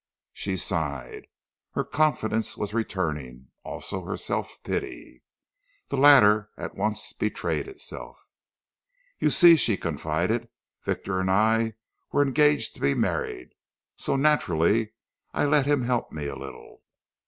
She 0.33 0.57
sighed. 0.57 1.27
Her 1.73 1.83
confidence 1.83 2.57
was 2.57 2.73
returning 2.73 3.49
also 3.63 4.01
her 4.03 4.17
self 4.17 4.57
pity. 4.63 5.21
The 5.89 5.95
latter 5.97 6.49
at 6.57 6.73
once 6.73 7.13
betrayed 7.13 7.67
itself. 7.67 8.27
"You 9.19 9.29
see," 9.29 9.55
she 9.57 9.77
confided, 9.77 10.49
"Victor 10.83 11.19
and 11.19 11.29
I 11.29 11.75
were 12.11 12.23
engaged 12.23 12.73
to 12.73 12.81
be 12.81 12.95
married, 12.95 13.49
so 13.95 14.15
naturally 14.15 14.93
I 15.35 15.45
let 15.45 15.67
him 15.67 15.83
help 15.83 16.11
me 16.11 16.25
a 16.25 16.35
little. 16.35 16.81